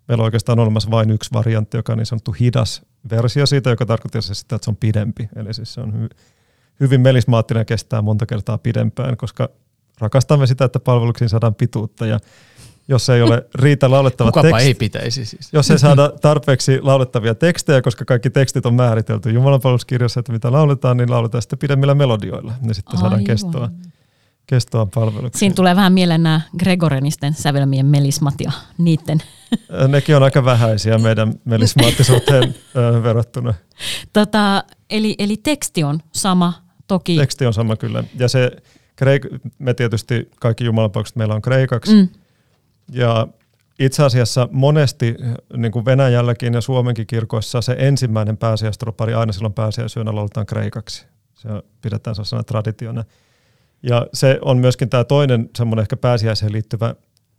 [0.08, 3.86] Meillä on oikeastaan olemassa vain yksi variantti, joka on niin sanottu hidas versio siitä, joka
[3.86, 5.30] tarkoittaa sitä, että se on pidempi.
[5.36, 6.18] Eli siis se on hy-
[6.80, 9.50] hyvin melismaattinen ja kestää monta kertaa pidempään, koska
[10.00, 12.20] rakastamme sitä, että palveluksiin saadaan pituutta ja
[12.88, 15.54] jos ei ole riitä laulettavat Kukapa ei pitäisi siis.
[15.54, 20.52] Jos ei saada tarpeeksi laulettavia tekstejä, koska kaikki tekstit on määritelty Jumalan palveluskirjassa, että mitä
[20.52, 22.54] lauletaan, niin lauletaan sitten pidemmillä melodioilla.
[22.62, 23.02] Niin sitten Aivan.
[23.02, 23.70] saadaan kestoa,
[24.48, 25.40] kestoa palveluksiin.
[25.40, 29.24] Siinä tulee vähän mieleen nämä Gregorenisten sävelmien melismat ja niiden.
[29.88, 32.56] Nekin on aika vähäisiä meidän melismaattisuuteen
[33.04, 33.54] verrattuna.
[34.14, 36.54] Tota, eli, eli teksti on sama,
[36.88, 37.18] toki.
[37.18, 38.04] Teksti on sama kyllä.
[38.20, 38.52] Ja se,
[38.96, 41.94] kreik- me tietysti kaikki jumalanpaukset meillä on kreikaksi.
[41.96, 42.08] Mm.
[42.92, 43.28] Ja
[43.80, 45.16] itse asiassa monesti
[45.58, 51.06] niin kuin Venäjälläkin ja Suomenkin kirkoissa se ensimmäinen pääsiäistropari aina silloin pääsiäisyönä lauletaan kreikaksi.
[51.36, 51.50] Se
[51.82, 53.04] pidetään sellaisena traditiona.
[53.84, 56.96] Ja se on myöskin tämä toinen semmoinen ehkä pääsiäiseen liittyvä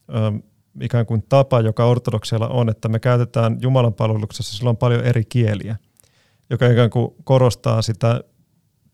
[0.08, 0.42] ö,
[0.80, 5.76] ikään kuin tapa, joka ortodoksella on, että me käytetään Jumalan palveluksessa silloin paljon eri kieliä,
[6.50, 8.20] joka ikään kuin korostaa sitä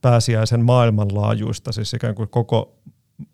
[0.00, 2.78] pääsiäisen maailmanlaajuista, siis ikään kuin koko,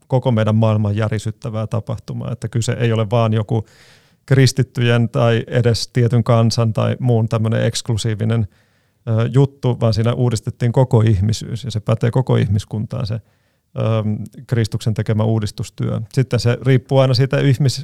[0.07, 3.65] koko meidän maailman järisyttävää tapahtumaa, että kyse ei ole vaan joku
[4.27, 8.49] kristittyjen tai edes tietyn kansan tai muun tämmöinen eksklusiivinen
[9.33, 13.21] juttu, vaan siinä uudistettiin koko ihmisyys ja se pätee koko ihmiskuntaan se
[14.47, 16.01] Kristuksen tekemä uudistustyö.
[16.13, 17.37] Sitten se riippuu aina siitä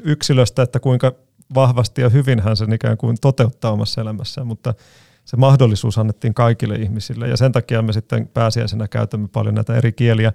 [0.05, 1.13] yksilöstä, että kuinka
[1.55, 4.75] vahvasti ja hyvin hän sen ikään kuin toteuttaa omassa elämässään, mutta
[5.25, 9.93] se mahdollisuus annettiin kaikille ihmisille ja sen takia me sitten pääsiäisenä käytämme paljon näitä eri
[9.93, 10.33] kieliä.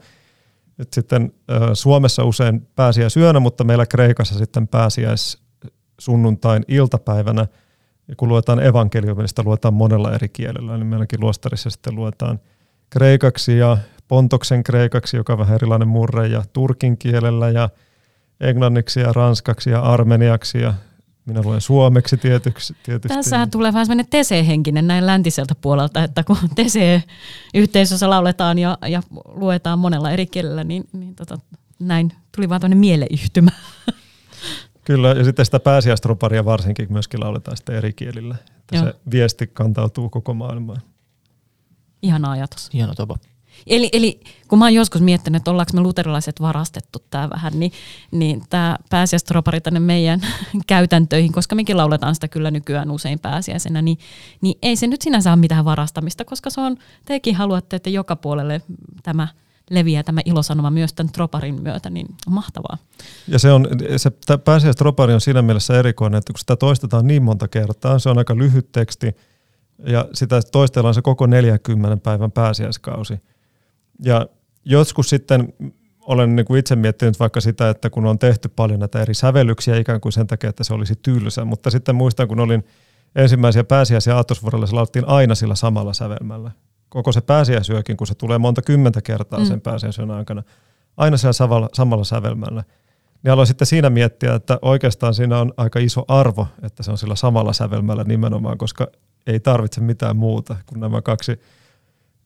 [0.78, 1.34] Nyt sitten
[1.74, 5.42] Suomessa usein pääsiäisyönä, mutta meillä Kreikassa sitten pääsiäis
[6.00, 7.48] sunnuntain iltapäivänä,
[8.18, 10.78] kun luetaan evankeliumia, niin luetaan monella eri kielellä.
[10.78, 12.40] Niin meilläkin luostarissa sitten luetaan
[12.92, 13.78] kreikaksi ja
[14.08, 17.70] pontoksen kreikaksi, joka on vähän erilainen murre, ja turkin kielellä ja
[18.40, 20.74] englanniksi ja ranskaksi ja armeniaksi ja
[21.26, 22.76] minä luen suomeksi tietysti.
[22.84, 23.16] tietysti.
[23.16, 29.80] Tässähän tulee vähän sellainen tese-henkinen näin läntiseltä puolelta, että kun tese-yhteisössä lauletaan ja, ja luetaan
[29.80, 31.38] monella eri kielellä, niin, niin tota,
[31.80, 33.52] näin tuli vaan tämmöinen mieleyhtymä.
[34.86, 38.86] Kyllä, ja sitten sitä pääsiäistroparia varsinkin myöskin lauletaan sitten eri kielillä, että Joo.
[38.86, 40.82] se viesti kantautuu koko maailmaan.
[42.02, 42.70] Ihana ajatus.
[42.74, 43.18] Hieno tapa.
[43.68, 47.72] Eli, eli kun mä oon joskus miettinyt, että ollaanko me luterilaiset varastettu tämä vähän, niin,
[48.12, 50.22] niin tämä pääsiäistropari tänne meidän
[50.68, 53.98] käytäntöihin, koska mekin lauletaan sitä kyllä nykyään usein pääsiäisenä, niin,
[54.42, 58.16] niin ei se nyt sinänsä ole mitään varastamista, koska se on, tekin haluatte, että joka
[58.16, 58.62] puolelle
[59.04, 59.28] tämä
[59.70, 62.78] leviää tämä ilosanoma myös tämän troparin myötä, niin on mahtavaa.
[63.28, 67.48] Ja se on, se pääsiäistropari on siinä mielessä erikoinen, että kun sitä toistetaan niin monta
[67.48, 69.16] kertaa, se on aika lyhyt teksti,
[69.86, 73.20] ja sitä toistellaan se koko 40 päivän pääsiäiskausi–
[74.06, 74.28] ja
[74.66, 75.54] joskus sitten
[76.02, 79.78] olen niin kuin itse miettinyt vaikka sitä, että kun on tehty paljon näitä eri sävellyksiä
[79.78, 82.64] ikään kuin sen takia, että se olisi tylsä, mutta sitten muistan, kun olin
[83.16, 86.52] ensimmäisiä pääsiäisiä Aatosvuorolla, se laulettiin aina sillä samalla sävelmällä.
[86.90, 89.46] Koko se pääsiäisyökin, kun se tulee monta kymmentä kertaa mm.
[89.46, 90.44] sen pääsiäisyön aikana,
[90.98, 92.64] aina siellä samalla, samalla sävelmällä.
[93.24, 96.98] Niin aloin sitten siinä miettiä, että oikeastaan siinä on aika iso arvo, että se on
[96.98, 98.88] sillä samalla sävelmällä nimenomaan, koska
[99.28, 101.40] ei tarvitse mitään muuta kuin nämä kaksi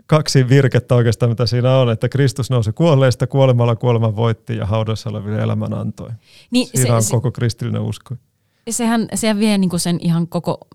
[0.08, 5.10] kaksi virkettä oikeastaan, mitä siinä on, että Kristus nousi kuolleista, kuolemalla kuoleman voitti ja haudassa
[5.10, 6.10] oleville elämän antoi.
[6.51, 8.15] Niin, siinä se, on koko kristillinen usko.
[8.69, 10.67] Sehän, sehän vie niinku sen ihan koko,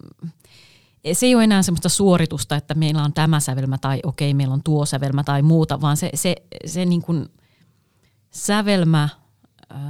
[1.13, 4.63] se ei ole enää semmoista suoritusta, että meillä on tämä sävelmä tai okei, meillä on
[4.63, 6.35] tuo sävelmä tai muuta, vaan se, se,
[6.67, 7.27] se niin kuin
[8.31, 9.09] sävelmä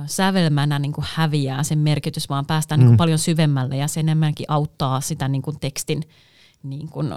[0.07, 2.83] sävelmänä niin kuin häviää sen merkitys, vaan päästään mm.
[2.83, 6.03] niin kuin paljon syvemmälle ja se enemmänkin auttaa sitä niin kuin tekstin
[6.63, 7.09] niin kuin,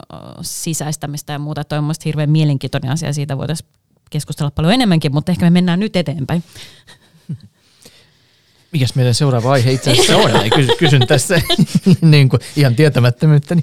[0.42, 1.64] sisäistämistä ja muuta.
[1.64, 3.70] Tuo on mielestäni hirveän mielenkiintoinen asia, siitä voitaisiin
[4.10, 6.44] keskustella paljon enemmänkin, mutta ehkä me mennään nyt eteenpäin.
[8.72, 10.32] Mikäs meidän seuraava aihe itse asiassa on?
[10.56, 11.42] Kysyn, kysyn tässä
[12.02, 13.56] niin kuin ihan tietämättömyyttä.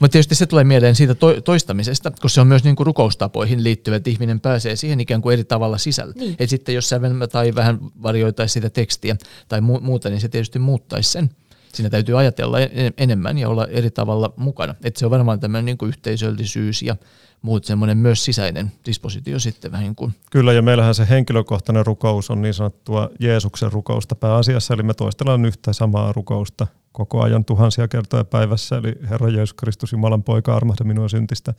[0.00, 3.64] Mutta tietysti se tulee mieleen siitä to- toistamisesta, koska se on myös niin kuin rukoustapoihin
[3.64, 6.12] liittyvä, että ihminen pääsee siihen ikään kuin eri tavalla sisällä.
[6.16, 6.36] Niin.
[6.38, 9.16] Et sitten jos sävelmä tai vähän varjoitaisi sitä tekstiä
[9.48, 11.30] tai mu- muuta, niin se tietysti muuttaisi sen.
[11.74, 12.58] Siinä täytyy ajatella
[12.98, 14.74] enemmän ja olla eri tavalla mukana.
[14.84, 16.96] Et se on varmaan tämmöinen niin kuin yhteisöllisyys ja
[17.42, 20.14] muut semmoinen myös sisäinen dispositio sitten vähän kuin.
[20.30, 25.44] Kyllä, ja meillähän se henkilökohtainen rukous on niin sanottua Jeesuksen rukousta pääasiassa, eli me toistellaan
[25.44, 30.84] yhtä samaa rukousta koko ajan tuhansia kertoja päivässä, eli Herra Jeesus Kristus, Jumalan poika, armahda
[30.84, 31.54] minua syntistä.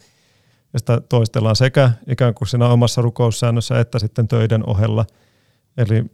[0.73, 5.05] Ja sitä toistellaan sekä ikään kuin siinä omassa rukoussäännössä että sitten töiden ohella.
[5.77, 6.05] Eli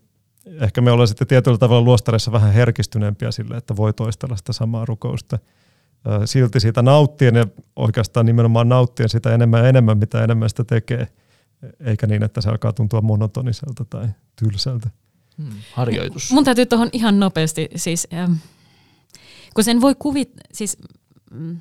[0.46, 4.86] ehkä me ollaan sitten tietyllä tavalla luostarissa vähän herkistyneempiä sille, että voi toistella sitä samaa
[4.86, 5.40] rukousta–
[6.26, 11.08] silti siitä nauttien ja oikeastaan nimenomaan nauttien sitä enemmän ja enemmän, mitä enemmän sitä tekee,
[11.80, 14.90] eikä niin, että se alkaa tuntua monotoniselta tai tylsältä.
[15.38, 16.32] Hmm, harjoitus.
[16.32, 18.34] Mun täytyy tuohon ihan nopeasti, siis, ähm,
[19.54, 20.78] kun sen voi kuvit, siis
[21.32, 21.60] mm,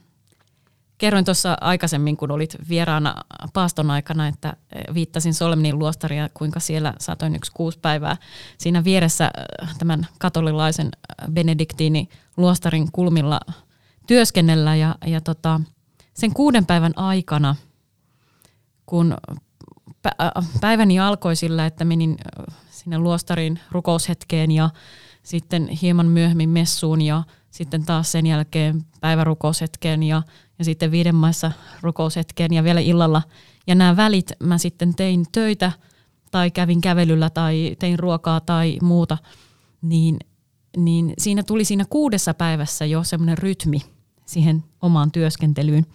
[1.01, 3.15] kerroin tuossa aikaisemmin, kun olit vieraana
[3.53, 4.53] paaston aikana, että
[4.95, 8.17] viittasin Solmnin luostaria, kuinka siellä saatoin yksi kuusi päivää
[8.59, 9.31] siinä vieressä
[9.79, 10.91] tämän katolilaisen
[11.33, 13.41] Benediktiini luostarin kulmilla–
[14.11, 14.77] työskennellä.
[14.77, 15.61] Ja, ja tota,
[16.15, 17.57] sen kuuden päivän aikana,
[18.87, 19.17] kun
[20.61, 22.19] päiväni alkoi sillä, että menin
[22.71, 24.71] sinne luostarin rukoushetkeen ja
[25.23, 30.23] sitten hieman myöhemmin messuun ja sitten taas sen jälkeen päivärukoushetkeen ja,
[30.59, 33.23] ja sitten viiden maissa rukoushetkeen ja vielä illalla.
[33.67, 35.73] Ja nämä välit mä sitten tein töitä
[36.31, 39.19] tai kävin kävelyllä tai tein ruokaa tai muuta,
[39.83, 40.17] niin,
[40.77, 43.81] niin siinä tuli siinä kuudessa päivässä jo semmoinen rytmi,
[44.27, 45.87] siihen omaan työskentelyyn.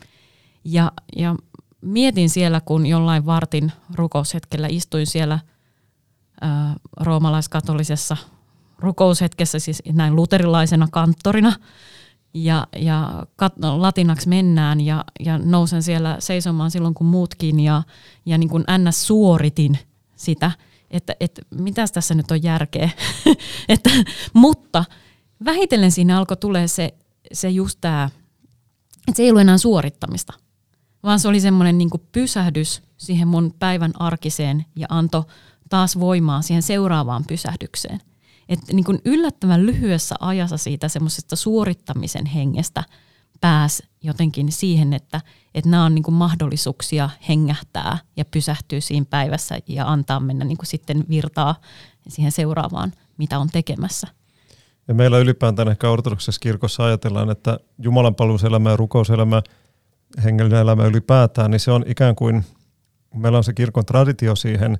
[0.64, 1.36] Ja, ja
[1.82, 5.40] mietin siellä, kun jollain vartin rukoushetkellä istuin siellä
[7.00, 8.18] roomalaiskatolisessa
[8.80, 11.54] rukoushetkessä, siis näin luterilaisena kanttorina,
[12.34, 17.84] ja, ja kat, latinaksi mennään ja, ja nousen siellä seisomaan silloin kun muutkin ja,
[18.26, 19.08] ja niin kuin ns.
[19.08, 19.80] suoritin
[20.16, 20.52] sitä,
[20.92, 22.90] että, että mitäs tässä nyt on järkeä.
[23.70, 23.90] että,
[24.34, 24.86] mutta
[25.46, 26.94] vähitellen siinä alkoi tulee se,
[27.34, 28.10] se just tämä
[29.08, 30.34] että se ei ollut enää suorittamista,
[31.04, 35.28] vaan se oli semmoinen niin pysähdys siihen mun päivän arkiseen ja anto
[35.70, 38.00] taas voimaa siihen seuraavaan pysähdykseen.
[38.50, 42.84] Että niin kuin yllättävän lyhyessä ajassa siitä semmoisesta suorittamisen hengestä
[43.42, 45.22] pääs jotenkin siihen, että,
[45.56, 50.58] että nämä on niin kuin mahdollisuuksia hengähtää ja pysähtyä siinä päivässä ja antaa mennä niin
[50.58, 51.56] kuin sitten virtaa
[52.08, 54.08] siihen seuraavaan, mitä on tekemässä.
[54.88, 59.42] Ja meillä ylipäätään ehkä ortodoksessa kirkossa ajatellaan, että Jumalan palveluselämä ja rukouselämä,
[60.24, 62.46] hengellinen elämä ylipäätään, niin se on ikään kuin,
[63.14, 64.78] meillä on se kirkon traditio siihen,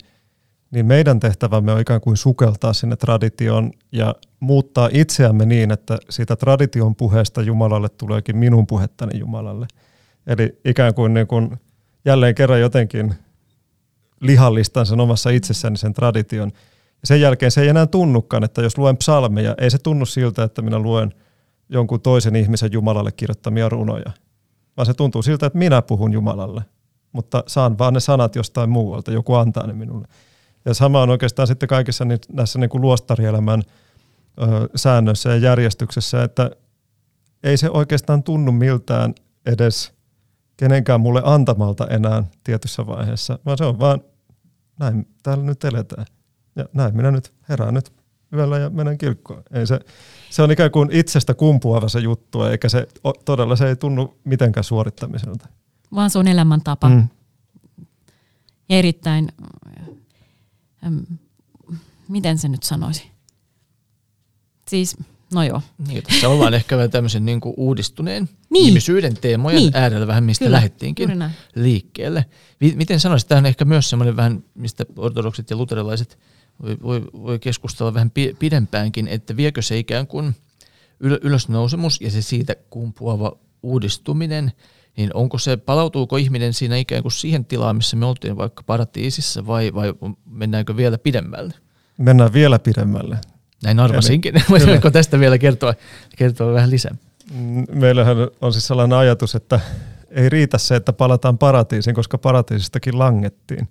[0.76, 6.36] niin meidän tehtävämme on ikään kuin sukeltaa sinne traditioon ja muuttaa itseämme niin, että siitä
[6.36, 9.68] tradition puheesta Jumalalle tuleekin minun puhettani Jumalalle.
[10.28, 11.58] Eli ikään kuin, niin kuin
[12.06, 13.16] jälleen kerran jotenkin
[14.22, 16.52] lihallistan sen omassa itsessäni sen tradition–
[17.06, 20.44] ja sen jälkeen se ei enää tunnukaan, että jos luen psalmeja, ei se tunnu siltä,
[20.44, 21.14] että minä luen
[21.70, 24.12] jonkun toisen ihmisen Jumalalle kirjoittamia runoja,
[24.78, 26.62] vaan se tuntuu siltä, että minä puhun Jumalalle,
[27.12, 30.08] mutta saan vaan ne sanat jostain muualta, joku antaa ne minulle.
[30.66, 33.64] Ja sama on oikeastaan sitten kaikissa näissä niin kuin luostarielämän
[34.42, 36.52] ö, säännöissä ja järjestyksessä, että
[37.44, 39.14] ei se oikeastaan tunnu miltään
[39.46, 39.94] edes
[40.58, 44.02] kenenkään mulle antamalta enää tietyssä vaiheessa, vaan se on vaan
[44.80, 46.06] näin täällä nyt eletään.
[46.56, 47.94] Ja näin minä nyt herään nyt
[48.34, 49.44] yöllä ja menen kirkkoon.
[49.52, 49.80] Ei se,
[50.30, 52.88] se on ikään kuin itsestä kumpuava se juttu, eikä se
[53.26, 55.48] todella se ei tunnu mitenkään suorittamiselta.
[55.96, 56.90] Vaan se on elämäntapa.
[56.90, 57.08] Mm.
[58.70, 59.30] Ja erittäin,
[62.08, 63.12] miten se nyt sanoisi?
[64.68, 64.98] Siis,
[65.34, 65.62] no joo.
[65.88, 68.68] Niin, tässä ollaan ehkä vähän tämmöisen niin kuin uudistuneen niin.
[68.68, 69.72] ihmisyyden teemojen niin.
[69.76, 71.24] äärellä vähän, mistä Kyllä, lähdettiinkin
[71.56, 72.26] liikkeelle.
[72.76, 76.18] Miten sanoisit, tämä on ehkä myös semmoinen vähän, mistä ortodokset ja luterilaiset–
[76.62, 80.36] voi, voi, voi keskustella vähän pidempäänkin, että viekö se ikään kuin
[81.00, 84.52] ylösnousemus ja se siitä kumpuava uudistuminen,
[84.98, 89.48] niin onko se, palautuuko ihminen siinä ikään kuin siihen tilaan, missä me oltiin vaikka paratiisissa
[89.48, 89.94] vai, vai
[90.26, 91.54] mennäänkö vielä pidemmälle?
[91.98, 93.18] Mennään vielä pidemmälle.
[93.64, 94.34] Näin arvasinkin.
[94.50, 95.74] Voisitko tästä vielä kertoa,
[96.18, 96.96] kertoa vähän lisää?
[97.34, 99.60] Mm, meillähän on siis sellainen ajatus, että
[100.12, 103.68] ei riitä se, että palataan paratiisiin, koska paratiisistakin langettiin.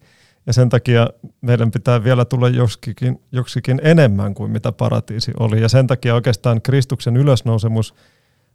[0.46, 1.08] Ja sen takia
[1.40, 5.60] meidän pitää vielä tulla joksikin, joksikin enemmän kuin mitä paratiisi oli.
[5.60, 7.94] Ja sen takia oikeastaan Kristuksen ylösnousemus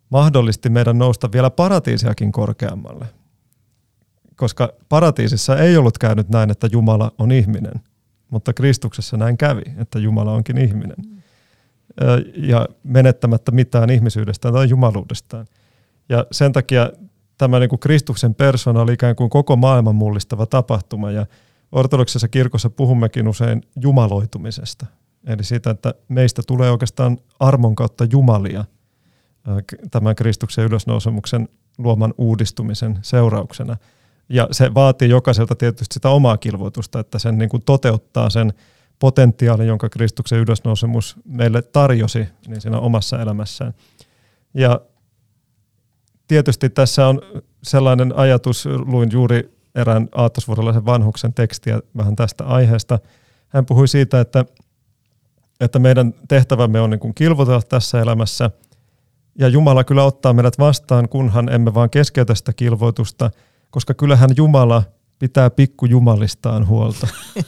[0.09, 3.05] mahdollisti meidän nousta vielä paratiisiakin korkeammalle.
[4.35, 7.81] Koska paratiisissa ei ollut käynyt näin, että Jumala on ihminen,
[8.29, 10.97] mutta Kristuksessa näin kävi, että Jumala onkin ihminen.
[12.35, 15.47] Ja menettämättä mitään ihmisyydestään tai jumaluudestaan.
[16.09, 16.91] Ja sen takia
[17.37, 21.11] tämä niin kuin Kristuksen persona oli ikään kuin koko maailman mullistava tapahtuma.
[21.11, 21.25] Ja
[21.71, 24.85] ortodoksisessa kirkossa puhummekin usein jumaloitumisesta.
[25.27, 28.65] Eli siitä, että meistä tulee oikeastaan armon kautta jumalia
[29.91, 33.77] tämän Kristuksen ylösnousemuksen luoman uudistumisen seurauksena.
[34.29, 38.53] Ja se vaatii jokaiselta tietysti sitä omaa kilvoitusta, että sen niin kuin toteuttaa sen
[38.99, 43.73] potentiaalin, jonka Kristuksen ylösnousemus meille tarjosi niin siinä omassa elämässään.
[44.53, 44.81] Ja
[46.27, 47.21] tietysti tässä on
[47.63, 52.99] sellainen ajatus, luin juuri erään aattosvuorolaisen vanhuksen tekstiä vähän tästä aiheesta.
[53.49, 54.45] Hän puhui siitä, että,
[55.59, 58.51] että meidän tehtävämme on niin kuin kilvotella tässä elämässä,
[59.39, 63.31] ja Jumala kyllä ottaa meidät vastaan, kunhan emme vaan keskeytä sitä kilvoitusta,
[63.69, 64.83] koska kyllähän Jumala
[65.19, 67.07] pitää pikkujumalistaan huolta.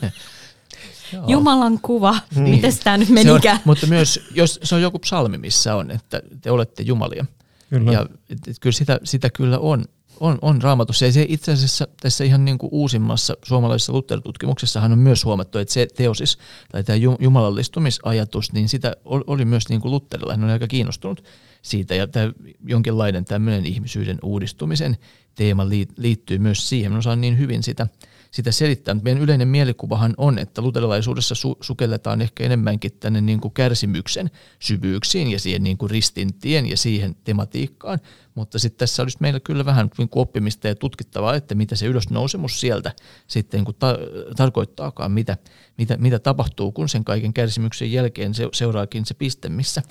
[1.28, 2.42] Jumalan kuva, mm.
[2.42, 3.56] miten tämä nyt menikään?
[3.56, 7.26] On, mutta myös, jos se on joku psalmi, missä on, että te olette Jumalia.
[7.70, 7.92] Kyllä.
[7.92, 9.86] Ja et, et, kyllä sitä, sitä kyllä on,
[10.20, 11.06] on, on raamatussa.
[11.06, 15.74] Ja se itse asiassa tässä ihan niin kuin uusimmassa suomalaisessa Luther-tutkimuksessahan on myös huomattu, että
[15.74, 16.38] se teosis
[16.72, 20.34] tai tämä jumalallistumisajatus, niin sitä oli myös niin kuin Lutherilla.
[20.34, 21.24] Hän on aika kiinnostunut
[21.62, 22.32] siitä ja tämä
[22.66, 24.98] jonkinlainen tämmöinen ihmisyyden uudistumisen
[25.36, 26.92] teema liittyy myös siihen.
[26.92, 27.88] Mä osaan niin hyvin sitä–
[28.32, 28.94] sitä selittää.
[28.94, 34.32] Mutta meidän yleinen mielikuvahan on, että luterilaisuudessa su- sukelletaan ehkä enemmänkin tänne niin kuin kärsimyksen
[34.60, 38.00] syvyyksiin ja siihen niin kuin ristintien ja siihen tematiikkaan.
[38.36, 41.86] Mutta sitten tässä olisi meillä kyllä vähän niin kuin oppimista ja tutkittavaa, että mitä se
[41.86, 42.94] ylösnousemus sieltä
[43.28, 43.98] sitten kuin ta-
[44.38, 45.38] tarkoittaakaan, mitä,
[45.78, 49.82] mitä, mitä tapahtuu, kun sen kaiken kärsimyksen jälkeen se, seuraakin se piste, missä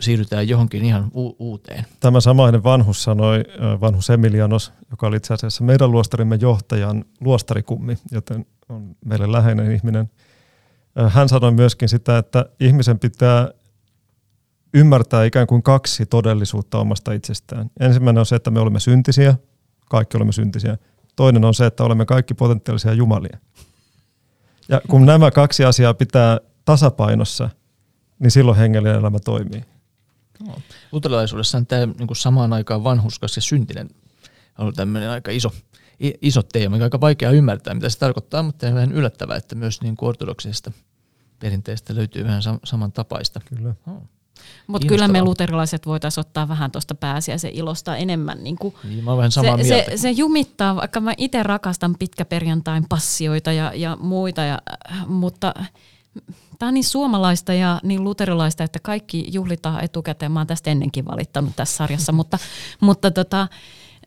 [0.00, 1.86] siirrytään johonkin ihan u- uuteen.
[2.00, 3.44] Tämä samainen vanhus sanoi,
[3.80, 10.10] vanhus Emilianos, joka oli itse asiassa meidän luostarimme johtajan luostarikummi, joten on meille läheinen ihminen.
[11.08, 13.48] Hän sanoi myöskin sitä, että ihmisen pitää
[14.74, 17.70] ymmärtää ikään kuin kaksi todellisuutta omasta itsestään.
[17.80, 19.34] Ensimmäinen on se, että me olemme syntisiä,
[19.90, 20.78] kaikki olemme syntisiä.
[21.16, 23.38] Toinen on se, että olemme kaikki potentiaalisia jumalia.
[24.68, 27.50] Ja kun nämä kaksi asiaa pitää tasapainossa–
[28.20, 29.64] niin silloin hengellinen elämä toimii.
[30.46, 30.54] No.
[30.92, 33.88] Luterilaisuudessa on tämä niin samaan aikaan vanhuskas ja syntinen
[34.58, 35.52] on ollut tämmöinen aika iso,
[36.22, 39.54] iso teema, mikä on aika vaikea ymmärtää, mitä se tarkoittaa, mutta on vähän yllättävää, että
[39.54, 40.72] myös niin ortodoksisesta
[41.38, 43.40] perinteestä löytyy vähän samantapaista.
[43.44, 43.74] Kyllä.
[43.86, 44.02] Oh.
[44.66, 48.44] Mutta kyllä me luterilaiset voitaisiin ottaa vähän tuosta pääsiäisen ilosta enemmän.
[48.44, 49.90] Niin kuin niin, mä vähän samaa se, mieltä.
[49.90, 54.58] Se, se jumittaa, vaikka mä itse rakastan pitkäperjantain passioita ja, ja muita, ja,
[55.06, 55.54] mutta
[56.60, 60.32] Tämä on niin suomalaista ja niin luterilaista, että kaikki juhlitaan etukäteen.
[60.32, 62.38] Mä oon tästä ennenkin valittanut tässä sarjassa, mutta,
[62.80, 63.48] mutta tota,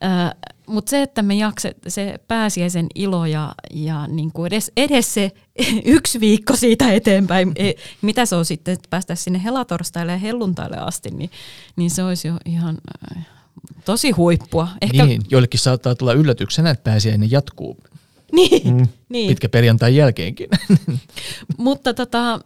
[0.04, 0.32] äh,
[0.68, 5.32] mutta se, että me jakse, se pääsiäisen ilo ja, ja niin kuin edes, edes se
[5.86, 10.78] yksi viikko siitä eteenpäin, e, mitä se on sitten, että päästä sinne helatorstaille ja helluntaille
[10.78, 11.30] asti, niin,
[11.76, 12.78] niin se olisi jo ihan
[13.86, 14.68] tosi huippua.
[14.82, 15.06] Ehkä...
[15.06, 17.78] Niin, joillekin saattaa tulla yllätyksenä, että pääsiäinen jatkuu
[18.38, 18.88] niin, mm.
[19.10, 19.28] niin.
[19.28, 20.50] pitkä perjantai jälkeenkin.
[21.58, 22.40] Mutta tota,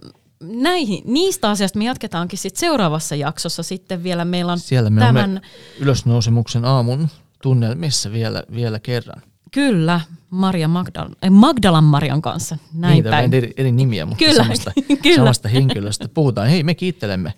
[0.44, 4.26] näihin, niistä asioista me jatketaankin sit seuraavassa jaksossa sitten vielä.
[4.26, 5.42] Meillä on Siellä me tämän...
[5.80, 7.08] ylösnousemuksen aamun
[7.42, 9.22] tunnelmissa vielä, vielä kerran.
[9.52, 12.58] Kyllä, Maria Magdal- eh, Magdalan Marian kanssa.
[12.74, 13.34] Näin niin, päin.
[13.34, 14.44] Eri, eri nimiä, mutta Kyllä.
[14.44, 14.72] Samasta,
[15.04, 15.16] Kyllä.
[15.16, 16.08] samasta henkilöstä.
[16.14, 17.34] Puhutaan, hei me kiittelemme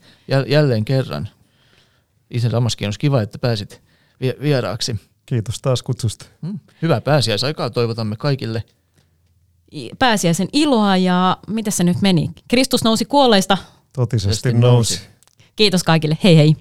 [0.47, 1.29] jälleen kerran.
[2.31, 3.81] Isä Ramaskin, olisi kiva, että pääsit
[4.41, 4.95] vieraaksi.
[5.29, 6.25] Kiitos taas kutsusta.
[6.41, 8.63] Mm, hyvää pääsiäisaikaa toivotamme kaikille.
[9.99, 12.29] Pääsiäisen iloa ja mitä se nyt meni?
[12.47, 13.57] Kristus nousi kuolleista.
[13.93, 14.61] Totisesti nousi.
[14.95, 15.01] nousi.
[15.55, 16.17] Kiitos kaikille.
[16.23, 16.55] Hei hei.